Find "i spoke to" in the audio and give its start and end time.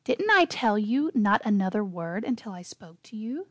2.53-3.15